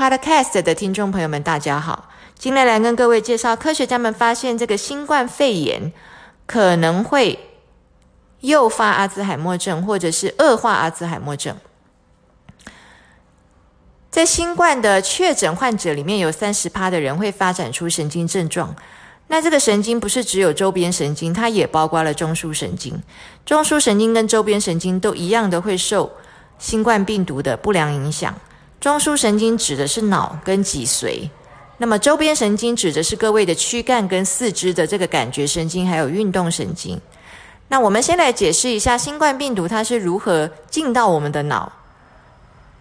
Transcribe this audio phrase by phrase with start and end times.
[0.00, 2.08] Podcast 的听众朋友们，大家好！
[2.38, 5.92] 今天来跟各位介绍，科学家们发现这个新冠肺炎
[6.46, 7.38] 可能会
[8.40, 11.54] 诱发阿兹海默症，或者是恶化阿兹海默症。
[14.10, 18.74] 在新冠的确诊患者里面，有三十趴的人会发展出神经症状。
[19.26, 22.98] 那这个神经不是只有周边神经，它也包括了中枢神经。
[23.44, 26.10] 中枢神经跟周边神经都一样的会受
[26.58, 28.34] 新冠病毒的不良影响。
[28.80, 31.28] 中枢神经指的是脑跟脊髓，
[31.76, 36.98] 那么周边神经指的是各位的躯干跟四肢的这个感觉神经，还有运动神经。
[37.68, 41.70] 那我们先来解释一下新冠病毒它是如何进到我们的脑。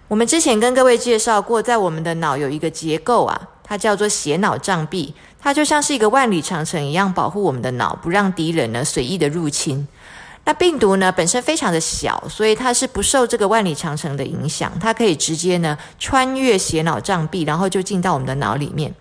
[0.08, 9.86] 我们之前跟各位介绍过，在我们的脑有一个结构啊，它叫做血脑障壁，它就像是一个万里长城一样，保护我们的脑，不让敌人呢随意的入侵。
[10.50, 18.92] 那病毒呢本身非常的小，所以它是不受这个万里长城的影响，它可以直接呢穿越血脑障壁，然后就进到我们的脑里面。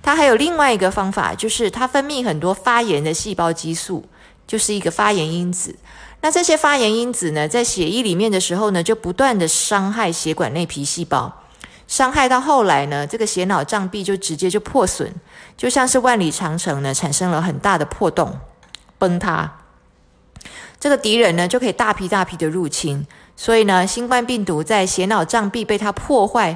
[0.00, 4.04] 它还有另外一个方法，就是它分泌很多发炎的细胞激素，
[4.46, 5.74] 就是一个发炎因子。
[6.20, 11.42] 那这些发炎因子呢，在血液里面的时候呢，就不断的伤害血管内皮细胞，
[11.88, 15.12] 伤害到后来呢，这个血脑障壁就直接就破损，
[15.56, 18.38] 就像是万里长城呢产生了很大的破洞，
[18.96, 19.63] 崩塌。
[20.84, 26.54] 这个敌人呢，就可以大批大批的入侵，所以呢，新冠病毒在血脑障壁被它破坏，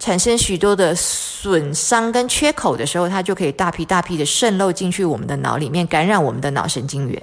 [0.00, 7.22] 产生许多的损伤跟缺口的时候，它就可以大批大批的渗漏进去我们的脑里面，感染我们的脑神经元。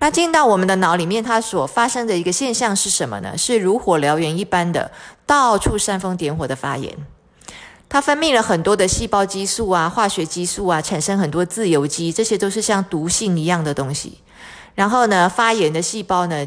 [0.00, 3.32] 那进到我们的脑里面，它所发生的一个现象是什么呢？
[3.38, 4.90] 是如火燎原一般的，
[5.24, 6.94] 到处煽风点火的发炎。
[7.88, 14.18] 它分泌了很多的细胞激素啊、化学激素啊，产生很多自由基，这些都是像毒性一样的东西。
[14.74, 16.46] 然后呢，发炎的细胞呢，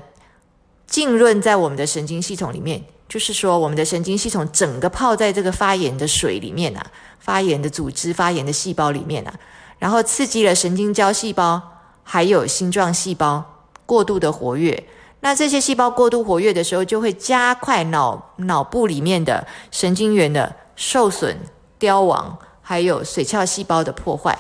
[0.85, 6.85] 浸润在我们的神经系统里面，就是说，我们的神经系统整个泡在这个发炎的水里面啊，
[7.19, 9.33] 发炎的组织、发炎的细胞里面啊，
[9.79, 11.61] 然后刺激了神经胶细胞
[12.03, 13.43] 还有星状细胞
[13.85, 14.83] 过度的活跃。
[15.21, 21.35] 那这些细胞过度活跃的时候，就会加快脑脑部里面的神经元的受损、
[21.79, 24.37] 凋亡，还有髓鞘细胞的破坏。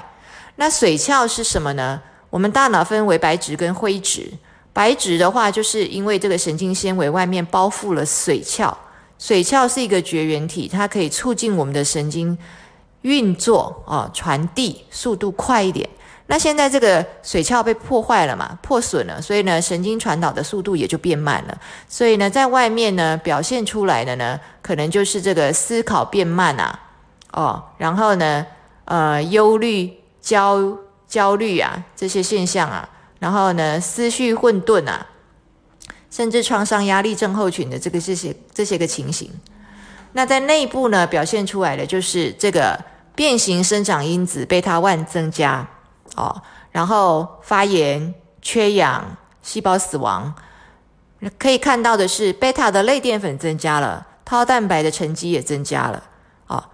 [0.57, 2.01] 那髓鞘是什么呢？
[2.29, 4.29] 我们大脑分为白质跟灰质，
[4.73, 8.75] 白质的话，就是因为这个神经纤维外面包覆了髓鞘，
[9.17, 12.37] 髓鞘是一个绝缘体，它可以促进我们的神经
[13.03, 15.89] 运作啊，传递速度快一点。
[16.27, 21.57] 那现在这个髓鞘被破坏了嘛，破损了，所以呢，神经传导的速度也就变慢了。
[21.87, 26.79] 所以呢，在外面呢表现出来的呢，可能就是这个思考变慢啊，
[27.31, 28.45] 哦，然后呢，
[28.83, 29.89] 呃，忧虑、
[30.21, 30.77] 焦。
[31.07, 32.87] 焦虑啊，这些现象啊，
[33.19, 35.07] 然后呢，思绪混沌啊，
[36.11, 39.31] 甚至创伤压力症候群的这个这些这些个情形，
[40.11, 42.77] 那在内部呢表现出来的就是这个
[43.15, 45.65] 变形生长因子贝塔 one 增加
[46.15, 46.41] 哦，
[46.71, 50.35] 然后发炎、缺氧、细胞死亡，
[51.39, 56.03] 可以看到的是贝塔的类淀粉增加了，套蛋白的沉积也增加了
[56.47, 56.65] 哦，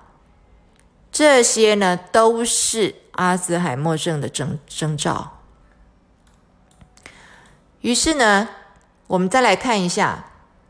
[1.11, 3.02] 这些呢都是。
[3.13, 5.39] 阿兹海默症的征征兆。
[7.81, 8.47] 于是呢，
[9.07, 10.25] 我们再来看一下，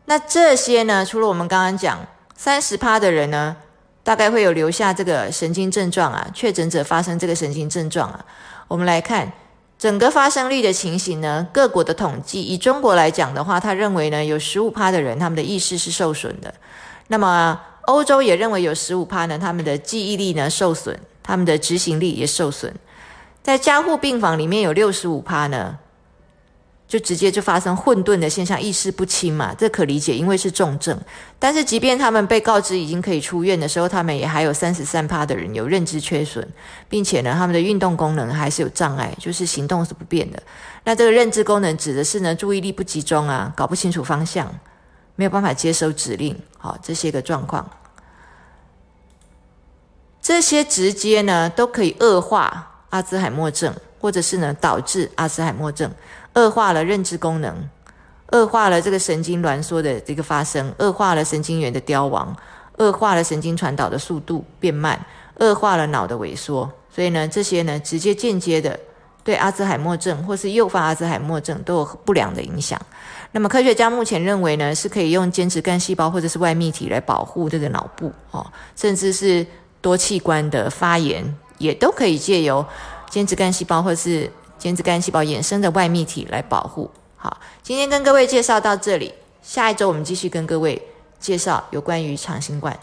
[0.06, 2.00] 那这些呢，除了我们刚刚讲
[2.36, 3.56] 三十趴的人呢，
[4.04, 8.26] 大概会有留下这个神经症状啊，确诊者发生这个神经症状啊。
[8.68, 9.32] 我们来看
[9.78, 16.54] 整个发生率的情形呢，各国的统计，以中国来讲的话，他认为呢，有十五趴的人他们的意识是受损的。
[17.10, 21.00] 那么欧洲也认为有十五趴呢，他们的记忆力呢受损。
[21.24, 22.72] 他们的执行力也受损，
[23.42, 25.80] 在加护病房里面有六十五趴呢，
[26.86, 31.00] 就直接就发生混沌的现象，意识不清嘛，这可理解，因为是重症。
[31.40, 36.48] 但是即便他们被告知已经可以出院的时候，他们也还有三十三趴的人有认知缺损，
[36.88, 40.44] 并且呢，他们的运动功能还是有障碍，就是行动是不变的。
[40.84, 44.54] 那这个认知功能指的是呢，注意力不集中啊，搞不清楚方向，
[45.16, 47.68] 没有办法接收指令，好，这些个状况。
[50.24, 55.92] 这些直接呢都可以恶化阿兹海默症，或者是呢导致阿兹海默症
[56.36, 57.54] 恶化了认知功能，
[58.32, 62.34] 恶化了这个神经挛缩的这个发生，恶化了神经元的凋亡，
[62.78, 64.98] 恶化了神经传导的速度变慢，
[65.40, 66.72] 恶化了脑的萎缩。
[66.90, 68.80] 所以呢，这些呢直接间接的
[69.26, 72.82] 对阿兹海默症或是诱发阿兹海默症都有不良的影响。
[73.34, 78.46] 那么科学家目前认为呢，是可以用间质干细胞或者是外泌体来保护这个脑部哦，
[78.78, 79.46] 甚至是。
[79.84, 82.66] 多器官的发炎也都可以借由
[83.10, 86.90] 间质干细胞或是间质干细胞衍生的外泌体来保护。
[87.18, 90.82] 好，今天跟各位介绍到这里，下一周我们继续跟各位
[91.20, 92.80] 介绍有关于长新冠。